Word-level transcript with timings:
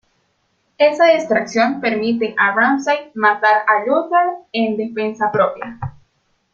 Esa 0.79 1.11
distracción 1.13 1.79
permite 1.79 2.33
a 2.35 2.55
Ramsay 2.55 3.11
matar 3.13 3.57
a 3.67 3.85
Luther 3.85 4.29
en 4.51 4.75
defensa 4.75 5.31
propia. 5.31 5.77